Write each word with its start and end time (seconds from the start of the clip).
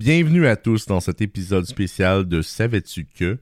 Bienvenue 0.00 0.46
à 0.46 0.56
tous 0.56 0.86
dans 0.86 1.00
cet 1.00 1.20
épisode 1.20 1.66
spécial 1.66 2.26
de 2.26 2.40
Savais-tu 2.40 3.04
que 3.04 3.38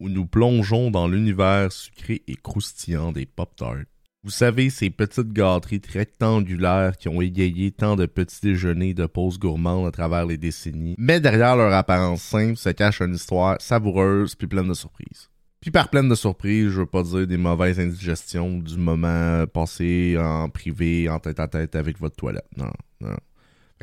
où 0.00 0.08
nous 0.08 0.24
plongeons 0.24 0.90
dans 0.90 1.06
l'univers 1.06 1.70
sucré 1.70 2.22
et 2.26 2.36
croustillant 2.36 3.12
des 3.12 3.26
Pop-Tarts. 3.26 3.84
Vous 4.24 4.30
savez, 4.30 4.70
ces 4.70 4.88
petites 4.88 5.30
gâteries 5.34 5.82
rectangulaires 5.92 6.96
qui 6.96 7.10
ont 7.10 7.20
égayé 7.20 7.70
tant 7.70 7.96
de 7.96 8.06
petits 8.06 8.40
déjeuners 8.40 8.94
de 8.94 9.04
pauses 9.04 9.38
gourmandes 9.38 9.86
à 9.86 9.90
travers 9.90 10.24
les 10.24 10.38
décennies, 10.38 10.94
mais 10.96 11.20
derrière 11.20 11.54
leur 11.54 11.74
apparence 11.74 12.22
simple 12.22 12.56
se 12.56 12.70
cache 12.70 13.02
une 13.02 13.16
histoire 13.16 13.60
savoureuse 13.60 14.34
puis 14.34 14.46
pleine 14.46 14.68
de 14.68 14.74
surprises. 14.74 15.28
Puis 15.60 15.70
par 15.70 15.90
pleine 15.90 16.08
de 16.08 16.14
surprises, 16.14 16.70
je 16.70 16.80
veux 16.80 16.86
pas 16.86 17.02
dire 17.02 17.26
des 17.26 17.36
mauvaises 17.36 17.78
indigestions 17.78 18.56
du 18.56 18.78
moment 18.78 19.46
passé 19.48 20.16
en 20.18 20.48
privé, 20.48 21.10
en 21.10 21.18
tête 21.18 21.40
à 21.40 21.46
tête 21.46 21.76
avec 21.76 21.98
votre 21.98 22.16
toilette. 22.16 22.48
Non, 22.56 22.72
non. 23.02 23.16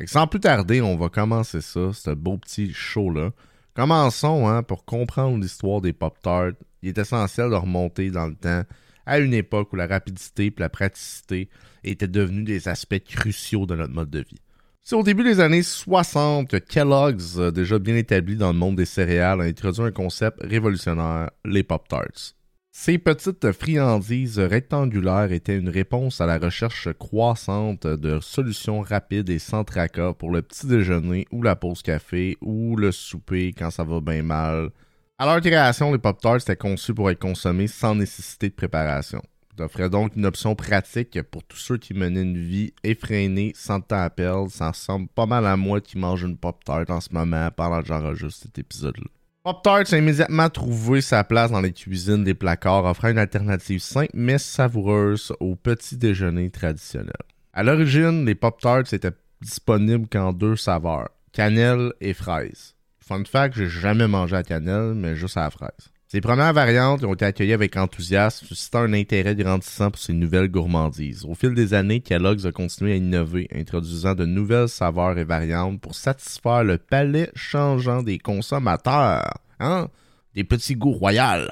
Sans 0.06 0.26
plus 0.26 0.40
tarder, 0.40 0.80
on 0.80 0.96
va 0.96 1.08
commencer 1.08 1.60
ça, 1.60 1.92
ce 1.92 2.10
beau 2.10 2.38
petit 2.38 2.72
show-là. 2.72 3.30
Commençons, 3.74 4.48
hein, 4.48 4.62
pour 4.62 4.84
comprendre 4.84 5.38
l'histoire 5.38 5.80
des 5.80 5.92
Pop-Tarts. 5.92 6.52
Il 6.82 6.90
est 6.90 6.98
essentiel 6.98 7.50
de 7.50 7.56
remonter 7.56 8.10
dans 8.10 8.26
le 8.26 8.34
temps 8.34 8.62
à 9.06 9.18
une 9.18 9.34
époque 9.34 9.72
où 9.72 9.76
la 9.76 9.86
rapidité 9.86 10.46
et 10.46 10.54
la 10.58 10.68
praticité 10.68 11.48
étaient 11.82 12.06
devenus 12.06 12.44
des 12.44 12.68
aspects 12.68 13.02
cruciaux 13.04 13.66
de 13.66 13.74
notre 13.74 13.94
mode 13.94 14.10
de 14.10 14.20
vie. 14.20 14.40
C'est 14.82 14.96
au 14.96 15.02
début 15.02 15.24
des 15.24 15.40
années 15.40 15.62
60 15.62 16.48
que 16.48 16.56
Kellogg's, 16.56 17.36
déjà 17.52 17.78
bien 17.78 17.96
établi 17.96 18.36
dans 18.36 18.52
le 18.52 18.58
monde 18.58 18.76
des 18.76 18.86
céréales, 18.86 19.40
a 19.40 19.44
introduit 19.44 19.82
un 19.82 19.90
concept 19.90 20.38
révolutionnaire, 20.42 21.30
les 21.44 21.62
Pop-Tarts. 21.62 22.37
Ces 22.80 22.96
petites 22.96 23.50
friandises 23.50 24.38
rectangulaires 24.38 25.32
étaient 25.32 25.58
une 25.58 25.68
réponse 25.68 26.20
à 26.20 26.26
la 26.26 26.38
recherche 26.38 26.88
croissante 26.92 27.88
de 27.88 28.20
solutions 28.20 28.82
rapides 28.82 29.30
et 29.30 29.40
sans 29.40 29.64
tracas 29.64 30.12
pour 30.12 30.30
le 30.30 30.42
petit 30.42 30.68
déjeuner 30.68 31.26
ou 31.32 31.42
la 31.42 31.56
pause 31.56 31.82
café 31.82 32.38
ou 32.40 32.76
le 32.76 32.92
souper 32.92 33.52
quand 33.52 33.72
ça 33.72 33.82
va 33.82 34.00
bien 34.00 34.22
mal. 34.22 34.70
À 35.18 35.26
leur 35.26 35.40
création, 35.40 35.90
les 35.90 35.98
Pop-Tarts 35.98 36.36
étaient 36.36 36.54
conçus 36.54 36.94
pour 36.94 37.10
être 37.10 37.18
consommés 37.18 37.66
sans 37.66 37.96
nécessité 37.96 38.48
de 38.48 38.54
préparation. 38.54 39.22
Ils 39.58 39.64
offraient 39.64 39.90
donc 39.90 40.14
une 40.14 40.26
option 40.26 40.54
pratique 40.54 41.20
pour 41.24 41.42
tous 41.42 41.58
ceux 41.58 41.78
qui 41.78 41.94
menaient 41.94 42.22
une 42.22 42.38
vie 42.38 42.74
effrénée, 42.84 43.50
sans 43.56 43.80
temps 43.80 44.02
à 44.02 44.08
perdre. 44.08 44.52
Ça 44.52 44.70
ressemble 44.70 45.08
pas 45.08 45.26
mal 45.26 45.46
à 45.46 45.56
moi 45.56 45.80
qui 45.80 45.98
mange 45.98 46.22
une 46.22 46.38
Pop-Tart 46.38 46.84
en 46.90 47.00
ce 47.00 47.12
moment 47.12 47.50
pendant 47.50 47.80
que 47.80 47.88
j'enregistre 47.88 48.42
cet 48.44 48.56
épisode-là. 48.60 49.08
Pop-Tarts 49.48 49.94
a 49.94 49.96
immédiatement 49.96 50.50
trouvé 50.50 51.00
sa 51.00 51.24
place 51.24 51.50
dans 51.50 51.62
les 51.62 51.72
cuisines 51.72 52.22
des 52.22 52.34
placards, 52.34 52.84
offrant 52.84 53.08
une 53.08 53.16
alternative 53.16 53.80
simple 53.80 54.10
mais 54.12 54.36
savoureuse 54.36 55.32
au 55.40 55.56
petit 55.56 55.96
déjeuner 55.96 56.50
traditionnel. 56.50 57.16
À 57.54 57.62
l'origine, 57.62 58.26
les 58.26 58.34
Pop-Tarts 58.34 58.92
étaient 58.92 59.14
disponibles 59.40 60.06
qu'en 60.06 60.34
deux 60.34 60.54
saveurs, 60.54 61.08
cannelle 61.32 61.94
et 62.02 62.12
fraise. 62.12 62.74
Fun 62.98 63.24
fact, 63.24 63.54
j'ai 63.56 63.70
jamais 63.70 64.06
mangé 64.06 64.36
à 64.36 64.42
cannelle, 64.42 64.92
mais 64.94 65.16
juste 65.16 65.38
à 65.38 65.44
la 65.44 65.50
fraise. 65.50 65.90
Ces 66.10 66.22
premières 66.22 66.54
variantes 66.54 67.04
ont 67.04 67.12
été 67.12 67.26
accueillies 67.26 67.52
avec 67.52 67.76
enthousiasme, 67.76 68.46
suscitant 68.46 68.78
un 68.78 68.94
intérêt 68.94 69.36
grandissant 69.36 69.90
pour 69.90 70.00
ces 70.00 70.14
nouvelles 70.14 70.48
gourmandises. 70.48 71.26
Au 71.26 71.34
fil 71.34 71.52
des 71.52 71.74
années, 71.74 72.00
Kellogg's 72.00 72.46
a 72.46 72.50
continué 72.50 72.92
à 72.92 72.96
innover, 72.96 73.46
introduisant 73.54 74.14
de 74.14 74.24
nouvelles 74.24 74.70
saveurs 74.70 75.18
et 75.18 75.24
variantes 75.24 75.82
pour 75.82 75.94
satisfaire 75.94 76.64
le 76.64 76.78
palais 76.78 77.30
changeant 77.34 78.02
des 78.02 78.18
consommateurs. 78.18 79.34
Hein? 79.60 79.88
Des 80.34 80.44
petits 80.44 80.76
goûts 80.76 80.92
royaux. 80.92 81.50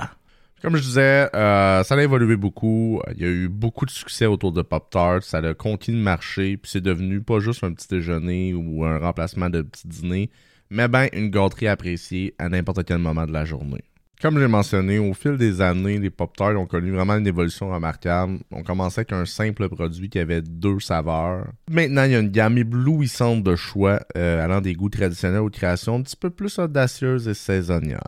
Comme 0.63 0.77
je 0.77 0.83
disais, 0.83 1.29
euh, 1.37 1.83
ça 1.83 1.95
a 1.95 2.03
évolué 2.03 2.37
beaucoup. 2.37 3.03
Il 3.15 3.21
y 3.21 3.27
a 3.27 3.29
eu 3.29 3.49
beaucoup 3.49 3.85
de 3.85 3.91
succès 3.91 4.25
autour 4.25 4.53
de 4.53 4.63
Pop-Tarts. 4.63 5.25
Ça 5.25 5.37
a 5.37 5.53
continué 5.53 5.99
de 5.99 6.03
marcher. 6.03 6.57
Puis 6.57 6.71
c'est 6.71 6.81
devenu 6.81 7.21
pas 7.21 7.41
juste 7.41 7.63
un 7.63 7.75
petit 7.75 7.89
déjeuner 7.89 8.55
ou 8.55 8.87
un 8.87 8.97
remplacement 9.01 9.51
de 9.51 9.61
petit 9.61 9.87
dîner, 9.87 10.31
mais 10.71 10.89
bien 10.89 11.09
une 11.13 11.29
gâterie 11.29 11.69
appréciée 11.69 12.35
à 12.39 12.49
n'importe 12.49 12.85
quel 12.85 12.99
moment 12.99 13.27
de 13.27 13.33
la 13.35 13.45
journée. 13.45 13.85
Comme 14.21 14.39
j'ai 14.39 14.49
mentionné, 14.49 14.99
au 14.99 15.13
fil 15.13 15.37
des 15.37 15.61
années, 15.61 15.99
les 15.99 16.09
Pop-Tarts 16.09 16.59
ont 16.59 16.65
connu 16.65 16.91
vraiment 16.91 17.17
une 17.17 17.27
évolution 17.27 17.71
remarquable. 17.71 18.39
On 18.51 18.63
commençait 18.63 19.01
avec 19.01 19.13
un 19.13 19.27
simple 19.27 19.69
produit 19.69 20.09
qui 20.09 20.19
avait 20.19 20.41
deux 20.41 20.81
saveurs. 20.81 21.47
Maintenant, 21.71 22.05
il 22.05 22.13
y 22.13 22.15
a 22.15 22.21
une 22.21 22.31
gamme 22.31 22.57
éblouissante 22.57 23.43
de 23.43 23.55
choix 23.57 24.01
euh, 24.17 24.43
allant 24.43 24.63
des 24.63 24.73
goûts 24.73 24.89
traditionnels 24.89 25.41
aux 25.41 25.51
créations 25.51 25.97
un 25.97 26.03
petit 26.03 26.17
peu 26.17 26.31
plus 26.31 26.59
audacieuses 26.59 27.29
et 27.29 27.35
saisonnières. 27.35 28.01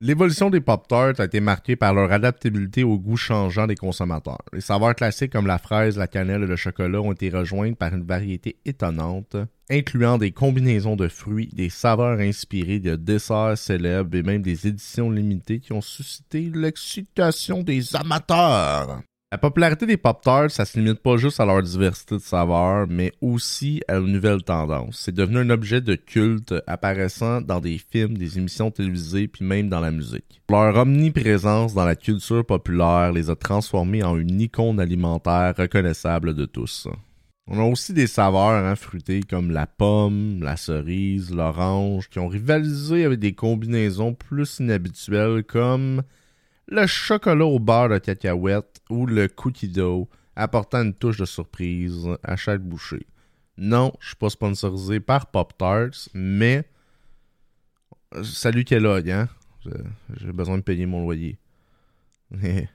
L'évolution 0.00 0.48
des 0.48 0.60
Pop-Tarts 0.60 1.18
a 1.18 1.24
été 1.24 1.40
marquée 1.40 1.74
par 1.74 1.92
leur 1.92 2.12
adaptabilité 2.12 2.84
aux 2.84 3.00
goûts 3.00 3.16
changeants 3.16 3.66
des 3.66 3.74
consommateurs. 3.74 4.38
Les 4.52 4.60
saveurs 4.60 4.94
classiques 4.94 5.32
comme 5.32 5.48
la 5.48 5.58
fraise, 5.58 5.98
la 5.98 6.06
cannelle 6.06 6.44
et 6.44 6.46
le 6.46 6.54
chocolat 6.54 7.00
ont 7.00 7.10
été 7.10 7.30
rejointes 7.30 7.76
par 7.76 7.92
une 7.92 8.04
variété 8.04 8.60
étonnante, 8.64 9.34
incluant 9.68 10.16
des 10.16 10.30
combinaisons 10.30 10.94
de 10.94 11.08
fruits, 11.08 11.50
des 11.52 11.68
saveurs 11.68 12.20
inspirées 12.20 12.78
de 12.78 12.94
desserts 12.94 13.58
célèbres 13.58 14.16
et 14.16 14.22
même 14.22 14.42
des 14.42 14.68
éditions 14.68 15.10
limitées 15.10 15.58
qui 15.58 15.72
ont 15.72 15.80
suscité 15.80 16.48
l'excitation 16.54 17.64
des 17.64 17.96
amateurs. 17.96 19.02
La 19.30 19.36
popularité 19.36 19.84
des 19.84 19.98
Pop-Tarts, 19.98 20.50
ça 20.50 20.64
se 20.64 20.78
limite 20.78 21.00
pas 21.00 21.18
juste 21.18 21.38
à 21.38 21.44
leur 21.44 21.62
diversité 21.62 22.14
de 22.14 22.20
saveurs, 22.20 22.86
mais 22.88 23.12
aussi 23.20 23.82
à 23.86 23.96
une 23.96 24.12
nouvelle 24.12 24.42
tendance. 24.42 25.02
C'est 25.04 25.14
devenu 25.14 25.36
un 25.36 25.50
objet 25.50 25.82
de 25.82 25.96
culte 25.96 26.54
apparaissant 26.66 27.42
dans 27.42 27.60
des 27.60 27.76
films, 27.76 28.16
des 28.16 28.38
émissions 28.38 28.70
télévisées, 28.70 29.28
puis 29.28 29.44
même 29.44 29.68
dans 29.68 29.80
la 29.80 29.90
musique. 29.90 30.40
Leur 30.48 30.74
omniprésence 30.76 31.74
dans 31.74 31.84
la 31.84 31.94
culture 31.94 32.42
populaire 32.42 33.12
les 33.12 33.28
a 33.28 33.36
transformés 33.36 34.02
en 34.02 34.16
une 34.16 34.40
icône 34.40 34.80
alimentaire 34.80 35.54
reconnaissable 35.58 36.32
de 36.32 36.46
tous. 36.46 36.88
On 37.48 37.60
a 37.60 37.64
aussi 37.64 37.92
des 37.92 38.06
saveurs 38.06 38.64
hein, 38.64 38.76
fruitées 38.76 39.20
comme 39.28 39.50
la 39.50 39.66
pomme, 39.66 40.42
la 40.42 40.56
cerise, 40.56 41.34
l'orange, 41.34 42.08
qui 42.08 42.18
ont 42.18 42.28
rivalisé 42.28 43.04
avec 43.04 43.18
des 43.18 43.34
combinaisons 43.34 44.14
plus 44.14 44.58
inhabituelles 44.58 45.44
comme 45.44 46.02
le 46.70 46.86
chocolat 46.86 47.46
au 47.46 47.58
beurre 47.58 47.88
de 47.88 47.98
cacahuète 47.98 48.77
ou 48.90 49.06
le 49.06 49.28
cookie 49.28 49.68
dough, 49.68 50.08
apportant 50.36 50.82
une 50.82 50.94
touche 50.94 51.18
de 51.18 51.24
surprise 51.24 52.08
à 52.22 52.36
chaque 52.36 52.62
bouchée. 52.62 53.06
Non, 53.56 53.92
je 54.00 54.08
suis 54.08 54.16
pas 54.16 54.30
sponsorisé 54.30 55.00
par 55.00 55.26
Pop 55.26 55.56
Tarts, 55.56 56.08
mais 56.14 56.64
salut 58.22 58.64
Kellogg, 58.64 59.10
hein? 59.10 59.28
J'ai 60.16 60.32
besoin 60.32 60.58
de 60.58 60.62
payer 60.62 60.86
mon 60.86 61.02
loyer. 61.02 61.38
Tu 62.32 62.68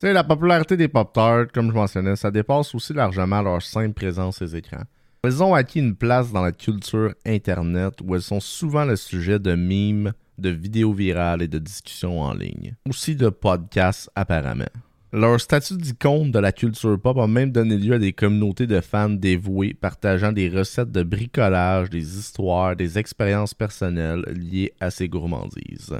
sais, 0.00 0.12
la 0.12 0.22
popularité 0.22 0.76
des 0.76 0.86
Pop-Tarts, 0.86 1.50
comme 1.52 1.70
je 1.70 1.74
mentionnais, 1.74 2.14
ça 2.16 2.30
dépasse 2.30 2.74
aussi 2.74 2.92
largement 2.92 3.42
leur 3.42 3.62
simple 3.62 3.94
présence 3.94 4.40
les 4.40 4.54
écrans. 4.54 4.84
Elles 5.24 5.42
ont 5.42 5.54
acquis 5.54 5.80
une 5.80 5.96
place 5.96 6.30
dans 6.30 6.42
la 6.42 6.52
culture 6.52 7.14
Internet 7.26 7.94
où 8.04 8.14
elles 8.14 8.22
sont 8.22 8.38
souvent 8.38 8.84
le 8.84 8.94
sujet 8.94 9.40
de 9.40 9.56
mimes, 9.56 10.12
de 10.38 10.50
vidéos 10.50 10.92
virales 10.92 11.42
et 11.42 11.48
de 11.48 11.58
discussions 11.58 12.20
en 12.20 12.32
ligne. 12.32 12.76
Aussi 12.88 13.16
de 13.16 13.28
podcasts 13.28 14.08
apparemment. 14.14 14.70
Leur 15.10 15.40
statut 15.40 15.78
d'icône 15.78 16.30
de 16.30 16.38
la 16.38 16.52
culture 16.52 17.00
pop 17.00 17.16
a 17.16 17.26
même 17.26 17.50
donné 17.50 17.78
lieu 17.78 17.94
à 17.94 17.98
des 17.98 18.12
communautés 18.12 18.66
de 18.66 18.82
fans 18.82 19.08
dévoués 19.08 19.72
partageant 19.72 20.32
des 20.32 20.50
recettes 20.50 20.92
de 20.92 21.02
bricolage, 21.02 21.88
des 21.88 22.18
histoires, 22.18 22.76
des 22.76 22.98
expériences 22.98 23.54
personnelles 23.54 24.22
liées 24.26 24.74
à 24.80 24.90
ces 24.90 25.08
gourmandises. 25.08 25.98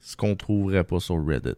Ce 0.00 0.16
qu'on 0.16 0.36
trouverait 0.36 0.84
pas 0.84 1.00
sur 1.00 1.26
Reddit. 1.26 1.56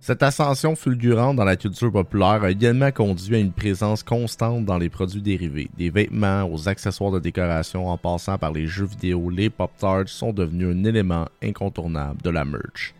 Cette 0.00 0.24
ascension 0.24 0.74
fulgurante 0.74 1.36
dans 1.36 1.44
la 1.44 1.56
culture 1.56 1.92
populaire 1.92 2.42
a 2.42 2.50
également 2.50 2.90
conduit 2.90 3.36
à 3.36 3.38
une 3.38 3.52
présence 3.52 4.02
constante 4.02 4.64
dans 4.64 4.78
les 4.78 4.88
produits 4.88 5.22
dérivés, 5.22 5.70
des 5.78 5.90
vêtements 5.90 6.42
aux 6.50 6.68
accessoires 6.68 7.12
de 7.12 7.20
décoration 7.20 7.88
en 7.88 7.96
passant 7.96 8.36
par 8.36 8.50
les 8.50 8.66
jeux 8.66 8.86
vidéo, 8.86 9.30
les 9.30 9.48
Pop-Tarts 9.48 10.08
sont 10.08 10.32
devenus 10.32 10.74
un 10.74 10.84
élément 10.84 11.28
incontournable 11.40 12.20
de 12.22 12.30
la 12.30 12.44
merch. 12.44 12.94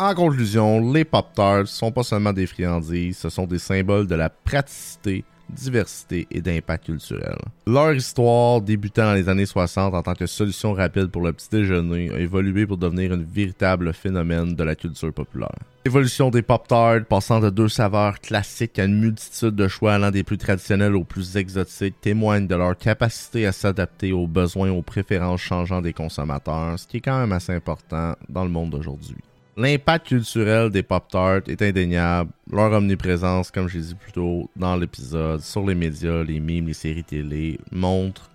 En 0.00 0.14
conclusion, 0.14 0.92
les 0.92 1.04
Pop-Tarts 1.04 1.66
sont 1.66 1.90
pas 1.90 2.04
seulement 2.04 2.32
des 2.32 2.46
friandises, 2.46 3.18
ce 3.18 3.30
sont 3.30 3.48
des 3.48 3.58
symboles 3.58 4.06
de 4.06 4.14
la 4.14 4.30
praticité, 4.30 5.24
diversité 5.50 6.28
et 6.30 6.40
d'impact 6.40 6.84
culturel. 6.84 7.36
Leur 7.66 7.92
histoire, 7.94 8.60
débutant 8.60 9.06
dans 9.06 9.14
les 9.14 9.28
années 9.28 9.44
60 9.44 9.92
en 9.94 10.02
tant 10.02 10.14
que 10.14 10.26
solution 10.26 10.72
rapide 10.72 11.08
pour 11.08 11.22
le 11.22 11.32
petit 11.32 11.48
déjeuner, 11.50 12.10
a 12.12 12.18
évolué 12.20 12.64
pour 12.64 12.76
devenir 12.76 13.10
un 13.10 13.24
véritable 13.24 13.92
phénomène 13.92 14.54
de 14.54 14.62
la 14.62 14.76
culture 14.76 15.12
populaire. 15.12 15.58
L'évolution 15.84 16.30
des 16.30 16.42
Pop-Tarts, 16.42 17.06
passant 17.06 17.40
de 17.40 17.50
deux 17.50 17.68
saveurs 17.68 18.20
classiques 18.20 18.78
à 18.78 18.84
une 18.84 19.00
multitude 19.00 19.56
de 19.56 19.66
choix 19.66 19.94
allant 19.94 20.12
des 20.12 20.22
plus 20.22 20.38
traditionnels 20.38 20.94
aux 20.94 21.02
plus 21.02 21.36
exotiques, 21.36 22.00
témoigne 22.00 22.46
de 22.46 22.54
leur 22.54 22.78
capacité 22.78 23.46
à 23.46 23.52
s'adapter 23.52 24.12
aux 24.12 24.28
besoins, 24.28 24.70
aux 24.70 24.82
préférences 24.82 25.40
changeantes 25.40 25.82
des 25.82 25.92
consommateurs, 25.92 26.78
ce 26.78 26.86
qui 26.86 26.98
est 26.98 27.00
quand 27.00 27.18
même 27.18 27.32
assez 27.32 27.52
important 27.52 28.14
dans 28.28 28.44
le 28.44 28.50
monde 28.50 28.70
d'aujourd'hui. 28.70 29.16
L'impact 29.58 30.06
culturel 30.06 30.70
des 30.70 30.84
Pop-Tarts 30.84 31.48
est 31.48 31.60
indéniable. 31.62 32.30
Leur 32.48 32.70
omniprésence, 32.70 33.50
comme 33.50 33.66
je 33.66 33.78
l'ai 33.78 33.84
dit 33.86 33.94
plus 33.96 34.12
tôt 34.12 34.48
dans 34.54 34.76
l'épisode, 34.76 35.40
sur 35.40 35.66
les 35.66 35.74
médias, 35.74 36.22
les 36.22 36.38
mimes, 36.38 36.68
les 36.68 36.74
séries 36.74 37.02
télé, 37.02 37.58
montre 37.72 38.30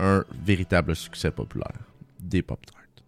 un 0.00 0.24
véritable 0.44 0.96
succès 0.96 1.30
populaire 1.30 1.78
des 2.18 2.42
Pop-Tarts. 2.42 3.04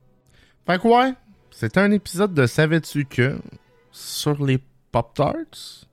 Fait 0.64 0.78
quoi? 0.80 1.12
c'est 1.50 1.76
un 1.76 1.90
épisode 1.90 2.34
de 2.34 2.46
Savais-tu 2.46 3.04
que 3.04 3.36
sur 3.90 4.44
les 4.44 4.60
Pop-Tarts? 4.92 5.88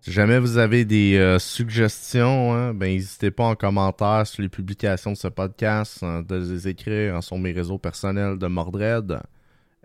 Si 0.00 0.10
jamais 0.10 0.40
vous 0.40 0.58
avez 0.58 0.84
des 0.84 1.18
euh, 1.18 1.38
suggestions, 1.38 2.52
hein, 2.52 2.74
ben 2.74 2.92
n'hésitez 2.92 3.30
pas 3.30 3.44
en 3.44 3.54
commentaire 3.54 4.26
sur 4.26 4.42
les 4.42 4.48
publications 4.48 5.12
de 5.12 5.16
ce 5.16 5.28
podcast 5.28 6.02
hein, 6.02 6.22
de 6.28 6.34
les 6.34 6.66
écrire 6.66 7.22
sur 7.22 7.38
mes 7.38 7.52
réseaux 7.52 7.78
personnels 7.78 8.38
de 8.38 8.48
Mordred, 8.48 9.20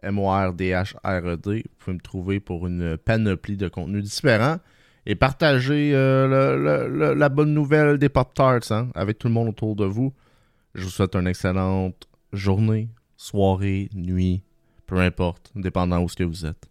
M-O-R-D-H-R-E-D. 0.04 1.50
E 1.50 1.64
vous 1.64 1.76
pouvez 1.78 1.94
me 1.94 2.02
trouver 2.02 2.40
pour 2.40 2.68
une 2.68 2.98
panoplie 2.98 3.58
de 3.58 3.68
contenus 3.68 4.04
différents 4.04 4.58
et 5.06 5.16
partager 5.16 5.92
euh, 5.94 7.16
la 7.16 7.30
bonne 7.30 7.54
nouvelle 7.54 7.98
des 7.98 8.10
Pop-Tarts 8.10 8.72
hein, 8.72 8.90
avec 8.94 9.18
tout 9.18 9.28
le 9.28 9.34
monde 9.34 9.50
autour 9.50 9.76
de 9.76 9.86
vous. 9.86 10.14
Je 10.76 10.84
vous 10.84 10.90
souhaite 10.90 11.16
une 11.16 11.28
excellente 11.28 12.08
journée, 12.34 12.90
soirée, 13.16 13.90
nuit, 13.94 14.44
peu 14.86 14.98
importe, 15.00 15.52
dépendant 15.56 16.02
où 16.02 16.08
que 16.08 16.24
vous 16.24 16.46
êtes. 16.46 16.70